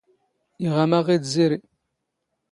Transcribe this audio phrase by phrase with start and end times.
[0.65, 1.59] ⵉⵖⴰⵎⴰ ⵖⵉⴷ ⵣⵉⵔⵉ.